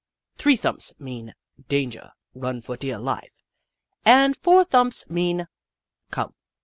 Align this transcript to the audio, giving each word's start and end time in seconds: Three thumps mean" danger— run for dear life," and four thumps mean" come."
Three 0.35 0.55
thumps 0.55 0.99
mean" 0.99 1.35
danger— 1.69 2.13
run 2.33 2.59
for 2.61 2.75
dear 2.75 2.97
life," 2.97 3.43
and 4.03 4.35
four 4.35 4.63
thumps 4.65 5.07
mean" 5.11 5.45
come." 6.09 6.33